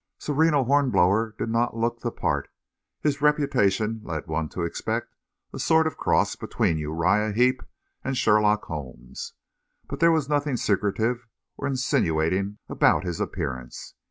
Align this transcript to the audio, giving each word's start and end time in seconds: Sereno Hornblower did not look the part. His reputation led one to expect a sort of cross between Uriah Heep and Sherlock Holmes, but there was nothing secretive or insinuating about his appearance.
Sereno 0.17 0.63
Hornblower 0.63 1.35
did 1.37 1.49
not 1.49 1.77
look 1.77 1.99
the 1.99 2.09
part. 2.11 2.49
His 3.01 3.21
reputation 3.21 4.01
led 4.03 4.25
one 4.25 4.49
to 4.49 4.63
expect 4.63 5.13
a 5.53 5.59
sort 5.59 5.85
of 5.85 5.95
cross 5.95 6.35
between 6.35 6.79
Uriah 6.79 7.33
Heep 7.33 7.61
and 8.03 8.17
Sherlock 8.17 8.63
Holmes, 8.65 9.33
but 9.87 9.99
there 9.99 10.11
was 10.11 10.27
nothing 10.27 10.57
secretive 10.57 11.27
or 11.55 11.67
insinuating 11.67 12.57
about 12.67 13.03
his 13.03 13.19
appearance. 13.21 13.93